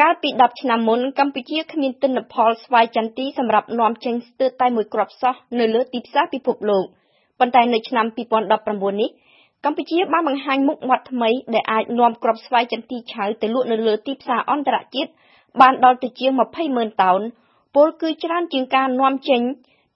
[0.00, 6.84] កាលពី10ឆ្នាំមុន កម្ពុជាគ្មានទិន្នផលស្វាយចន្ទីសម្រាប់នាំចេញស្ទើរតែមួយគ្រាប់សោះនៅលើទីផ្សារពិភពលោក
[7.38, 9.10] ប៉ុន្តែនៅឆ្នាំ 2019 នេះ
[9.64, 15.10] កម្ពុជាបានបង្ហាញមុខមាត់ថ្មីដែលអាចនាំគ្រាប់ស្វាយចន្ទីឆៅទៅលក់នៅលើទីផ្សារអន្តរជាតិ
[15.60, 17.20] បានដល់ទៅជាង 20ម៉ឺនតោន
[17.74, 19.40] ពលគឺច្រើនជាងការនាំចេញ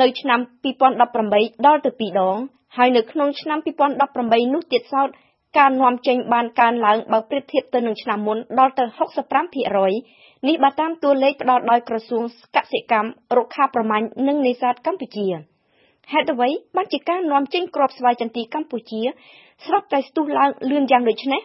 [0.00, 2.36] នៅឆ្នាំ 2018 ដល់ទៅ2ដង
[2.76, 3.58] ហើយនៅក្នុងឆ្នាំ
[4.06, 5.08] 2018 នោះទៀតសោត
[5.58, 8.84] ការនាំចេញបានកើនឡើងបើប្រៀបធៀបទៅនឹងឆ្នាំមុនដល់ទៅ
[9.66, 12.22] 65%នេះបើតាមតួលេខផ្ដល់ដោយក្រសួង
[12.56, 15.26] កសិកម្ម រុក្ខាប្រមាញ់ និងនេសាទកម្ពុជា
[16.12, 19.02] ហេតុអ្វីបានជាការនាំចេញគ្រាប់ស្វាយចន្ទីកម្ពុជា
[19.64, 21.42] ស្រាប់តែស្ទុះឡើងលឿនយ៉ាងដូចនេះ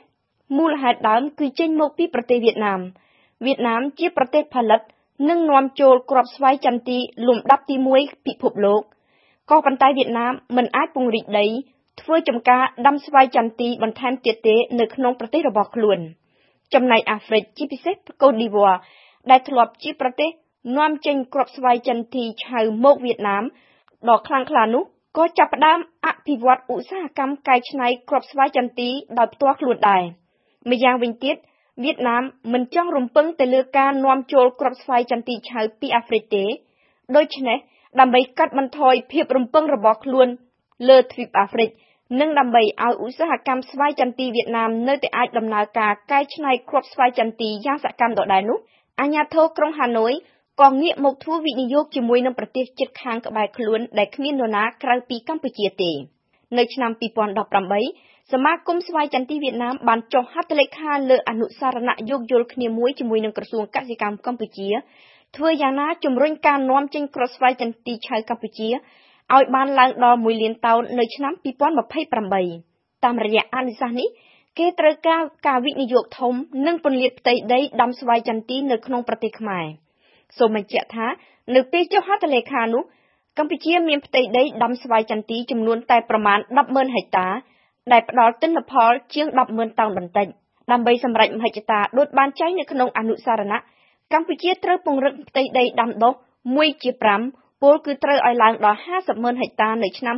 [0.58, 2.80] មូលហេតុដើមគឺចេញមកពីប្រទេសវៀតណាម
[3.46, 4.82] វៀតណាមជាប្រទេសផលិត
[5.30, 6.98] និងនាំចូលគ្រាប់ស្វាយចន្ទី
[7.28, 8.82] លំដាប់ទី1ពិភពលោក
[9.50, 11.48] ក៏ប៉ុន្តែវៀតណាមមិនអាចពង្រីកដី
[12.02, 16.00] ធ្វើចំការដាំស្វាយចន្ទីបន្ថែមទៀតទេនៅក្នុងប្រទេសរបស់ខ្លួន
[16.74, 18.72] ចំណែកអាហ្វ្រិកជាពិសេសកូតឌីវ៉ា
[19.30, 20.30] ដែលធ្លាប់ជាប្រទេស
[20.78, 23.44] នាំចេញគ្រាប់ស្វាយចន្ទីឆៅមកវៀតណាម
[24.10, 24.84] ដ៏ខ្លាំងក្លានោះ
[25.18, 30.04] ក៏ចាប់ផ្ដើមអភិវឌ្ឍឧស្សាហកម្មកែច្នៃគ្រាប់ស្វាយចន្ទីដោយផ្ទាល់ខ្លួនដែរ
[30.70, 31.36] ម្យ៉ាងវិញទៀត
[31.84, 36.46] វៀតណាមមិនចង់រំពឹងទៅលើការនាំចូលគ្រាប់ស្វាយចន្ទីឆៅពីអាហ្វ្រិកទេ
[37.16, 37.58] ដូច្នេះ
[38.00, 40.28] ដើម្បីកាត់បន្ថយភាពរំពឹងរបស់ខ្លួន
[40.90, 41.70] លើទ្វីបអាហ្វ្រិក
[42.20, 48.58] និងដើម្បីឲ្យឧស្សាហកម្មស្វាយចន្ទីវៀតណាមនៅតែអាចដំណើរការកែច្នៃគ្រាប់ស្វាយចន្ទីយ៉ាងសកម្មដដែលនោះ
[49.02, 50.14] អាញាធរក្រុងហាណូយ
[50.62, 55.92] ក៏ងាកមកធ្វើវិនិយោគជាមួយនឹងប្រទេសជិតខាងក្បែរខ្លួនដែលគ្មាននរណាក្រៅពីកម្ពុជាទេ
[56.58, 56.92] នៅឆ្នាំ
[57.62, 64.70] 2018សមាគមស្វាយចន្ទីវៀតណាមបានចុះហត្ថលេខាលើអនុសារណៈយោគយល់គ្នាមួយជាមួយនឹងក្រសួងកសិកម្មកម្ពុជា
[65.36, 68.70] ធ្វើយ៉ាងណាជំរុញការនាំចេញគ្រាប់ស្វាយចន្ទីឆៅកម្ពុជា
[69.36, 74.10] ឲ្យបានឡើងដល់1លានតោននៅឆ្នាំ2028តាមរយៈអនុសាសន៍នេះ
[74.60, 76.34] គេត្រូវការការវិនិយោគធំ
[76.68, 79.66] និងពន្លាតផ្ទៃដីដាំស្វាយចន្ទីនៅក្នុងប្រទេសខ្មែរ
[80.38, 81.08] សូមបញ្ជាក់ថា
[81.56, 82.84] នៅពេលចុះហត្ថលេខានោះ
[83.38, 87.28] កម្ពុជាមានផ្ទៃដីដាំស្វាយចន្ទីចំនួនតែប្រមាណ100000ហិកតា
[87.92, 90.28] ដែលផ្ដល់ទិន្នផលជាង100000តោនបន្តិច
[90.72, 93.60] ដើម្បីសម្រេចមហិច្ឆតាដូចបានចែងនៅក្នុងអនុសារណៈ
[94.14, 96.14] កម្ពុជាត្រូវពង្រឹងផ្ទៃដីដាំដុះ
[96.48, 100.16] 1ជា5 ពលគឺត្រូវឲ្យឡើងដល់ 50ម៉ឺនហិកតានៅឆ្នាំ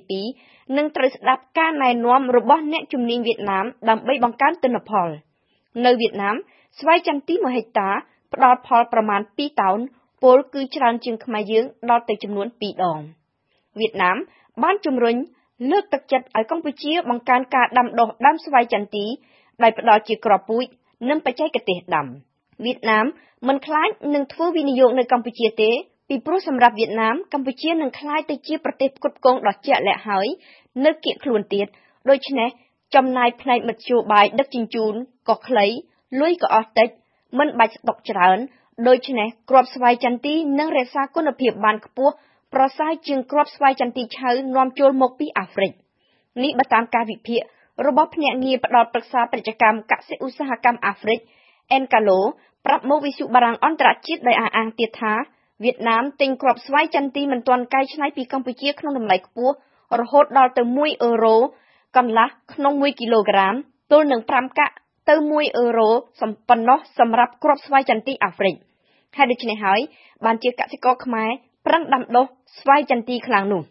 [0.00, 5.08] 2022 និងត្រូវស្ដាប់ការណែនាំរបស់អ្នកជំនាញវៀតណាមដើម្បីបង្កើនទិន្នផល
[5.84, 6.36] នៅវៀតណាម
[6.78, 7.88] ស្វាយចន្ទី1ហិកតា
[8.34, 9.78] ផ្ដល់ផលប្រមាណ 2 តោន
[10.22, 13.00] ពលគឺច្រើនជាងខ្មែរយើងដល់ទៅចំនួន 2 ដង
[13.80, 14.16] វៀតណាម
[14.62, 15.16] បានជំរុញ
[15.70, 19.04] លើកទឹកចិត្តឲ្យកម្ពុជាបង្កើនការដាំដុះដើមស្វាយចន្ទី
[19.62, 20.64] ដោយផ្ដល់ជាគ្រាប់ពូជ
[21.08, 22.06] និងបច្ចេកទេសដាំ
[22.64, 23.06] វៀតណាម
[23.48, 25.70] មិនខ្លាចនឹងធ្វើវិនិយោគនៅកម្ពុជាទេ
[26.12, 30.26] ពីព្រោះសម្រាប់វៀតណាមកម្ពុជានឹងក្លាយទៅជាប្រទេសផ្គត់ផ្គង់ដ៏ជាក់លាក់ហើយ
[30.84, 31.66] នៅគៀកខ្លួនទៀត
[32.10, 32.48] ដូច្នេះ
[32.94, 34.94] ចំណាយផ្នែកមធ្យោបាយដឹកជញ្ជូន
[35.28, 35.66] ក៏ខ្លី
[36.20, 36.88] លុយក៏អស់តិច
[37.38, 38.38] មិនបាច់ស្តុកច្រើន
[38.88, 42.12] ដូច្នេះគ្រាប់ស្វាយចន្ទីនឹងរក្សាគុណភាពបានខ្ពស់
[42.54, 45.72] ប្រសើរជាងគ្រាប់ស្វាយចន្ទីឆៅនាំចូលមកពីអាហ្វ្រិក
[46.42, 47.40] នេះបើតាមការវិភាគ
[47.86, 51.20] របស់ភ្នាក់ងារផ្ដល់ប្រឹក្សាពាណិជ្ជកម្មកសិឧស្សាហកម្មអាហ្វ្រិក
[51.76, 52.20] Encalo
[52.66, 55.14] ប្រាប់មកវិសុបារាំងអន្តរជាតិដោយអះអាងទៀតថា
[55.64, 59.54] វៀតណាមទិញគ្រាប់ស្វាយចន្ទីមិនទាន់កែច្នៃពីកម្ពុជាក្នុងតម្លៃខ្ពស់
[60.00, 61.36] រហូតដល់ទៅ1អឺរ៉ូ
[61.96, 63.54] កន្លះក្នុង1គីឡូក្រាម
[63.92, 64.74] ទល់នឹង5កាក់
[65.08, 65.90] ទៅ1អឺរ៉ូ
[66.20, 68.54] សំប៉ុណ្ណោះសម្រាប់គ្រាប់ស្វាយចន្ទីអាហ្វ្រិក
[69.16, 69.80] ហើយដូច្នេះហើយ
[70.24, 71.30] បានជាកសិករខ្មែរ
[71.66, 72.26] ប្រឹងដាំដុះ
[72.58, 73.62] ស្វាយចន្ទីខ្លាំងនោះ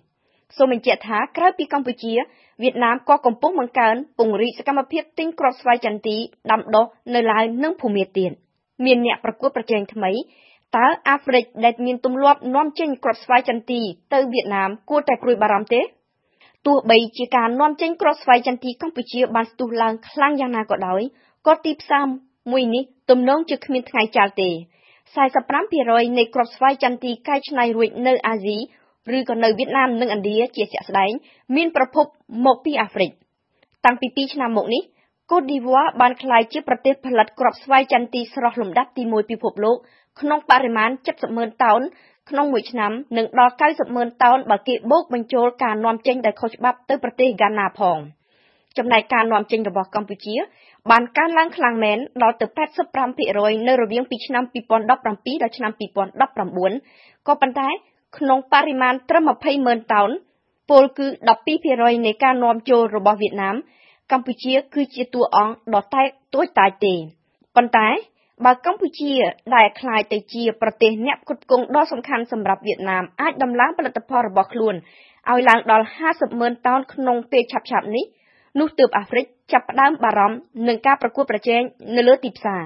[0.58, 2.14] សូមបញ្ជាក់ថាក្រៅពីកម្ពុជា
[2.62, 6.18] វៀតណាមក៏កំពុងបង្កើនពង្រីកសកម្មភាពទិញគ្រាប់ស្វាយចន្ទី
[6.52, 6.86] ដាំដុះ
[7.16, 8.32] នៅឡាវនិងភូមាទៀត
[8.86, 10.12] មានអ្នកប្រកួតប្រជែងថ្មី
[10.78, 13.81] តើអាហ្វ្រិកដែលមានទម្លាប់នាំចេញគ្រាប់ស្វាយចន្ទី
[14.13, 15.81] ទៅវៀតណាមគួរតែព្រួយបារម្ភទេ
[16.66, 21.02] ទោះបីជាការនាំចេញគ្រាប់ស្វាយចន្ទីកម្ពុជាបានស្ទុះឡើងខ្លាំងយ៉ាងណាក៏ដោយ
[21.47, 22.06] ក៏ទីផ្សារ
[22.52, 24.50] មួយនេះទំនងជាគ្មានថ្ងៃចាល់ទេ
[25.13, 28.58] 45%នៃគ្រាប់ស្វាយចន្ទីកែច្នៃរួចនៅអាស៊ី
[29.18, 31.12] ឬក៏នៅវៀតណាមនិងឥណ្ឌាជាជាក់ស្ដែង
[31.56, 32.06] មានប្រភព
[32.46, 33.12] មកពីអាហ្វ្រិក
[33.85, 34.84] តាំងពី2ឆ្នាំមកនេះ
[35.31, 39.78] កូតឌីវ៉ាបានក្លាយជាប្រទេសផលិតគ្រាប់ស្វាយចន្ទីស្រស់លំដាប់ទី1ពិភពលោក
[40.20, 41.81] ក្នុងបរិមាណ 70ម៉ឺនតោន
[42.29, 47.97] ក្នុងមួយឆ្នាំ និងដល់ 90ម៉ឺនតោនបើគេបូកបញ្ចូលការនាំចេញដោយខុសច្បាប់ទៅប្រទេសហ្គាណាផង
[48.78, 50.35] ចំណែកការនាំចេញរបស់កម្ពុជា
[50.91, 52.46] បានកើនឡើងខ្លាំងមែនដល់ទៅ
[53.08, 57.70] 85%នៅរវាងពីឆ្នាំ2017ដល់ឆ្នាំ2019ក៏ប៉ុន្តែ
[58.17, 60.09] ក្នុងបរិមាណត្រឹម20ម៉ឺនតោន
[60.70, 61.08] ពលគឺ
[61.55, 63.55] 12%នៃការនាំចូលរបស់វៀតណាម
[64.11, 66.94] កម្ពុជាគឺជាតួអង្គដ៏តែកតួចតាចទេ
[67.56, 67.88] ប៉ុន្តែ
[68.46, 69.14] បើកម្ពុជា
[69.56, 74.76] ដែលคล้ายទៅជាប្រទេសអ្នកគ្រប់គ្រងដ៏សំខាន់សម្រាប់វៀតណាមអាចដំឡើងផលិតផលរបស់ខ្លួន
[75.29, 78.06] ឲ្យឡើងដល់50ម៉ឺនតោនក្នុងពេលឆាប់ៗនេះ
[78.59, 81.61] នោះទើបអាហ្វ្រិកចាប់ផ្ដើមបារម្ភនឹងការប្រកួតប្រជែង
[81.96, 82.64] នៅលើទីផ្សារ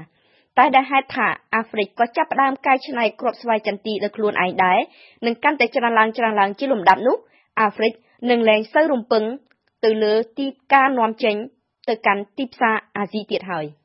[0.57, 4.79] តែដែលហេតុថាអាហ្វ្រិកក៏ចាប់ផ្ដើមកែច្នៃគ្រាប់ស្វាយចន្ទីលើខ្លួនឯងដែរ
[5.25, 7.17] នឹងកាន់តែច្រើនឡើងច្រើនឡើងជាលំដាប់នោះ
[7.59, 7.93] អាហ្វ្រិក
[8.29, 9.23] នឹងលែងសូវរំពឹង
[9.83, 11.35] ទៅលើទីការនាំចេញ
[11.87, 13.65] ទៅកាន់ទីផ្សារអាស៊ីទៀតហើយ។